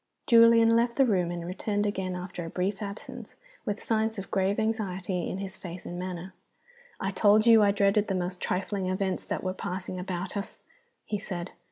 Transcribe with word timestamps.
Julian 0.25 0.75
left 0.75 0.95
the 0.97 1.05
room, 1.05 1.29
and 1.29 1.45
returned 1.45 1.85
again, 1.85 2.15
after 2.15 2.43
a 2.43 2.49
brief 2.49 2.81
absence, 2.81 3.35
with 3.65 3.79
signs 3.79 4.17
of 4.17 4.31
grave 4.31 4.59
anxiety 4.59 5.29
in 5.29 5.37
his 5.37 5.57
face 5.57 5.85
and 5.85 5.99
manner. 5.99 6.33
"I 6.99 7.11
told 7.11 7.45
you 7.45 7.61
I 7.61 7.69
dreaded 7.69 8.07
the 8.07 8.15
most 8.15 8.41
trifling 8.41 8.87
events 8.87 9.27
that 9.27 9.43
were 9.43 9.53
passing 9.53 9.99
about 9.99 10.35
us," 10.35 10.61
he 11.05 11.19
said. 11.19 11.51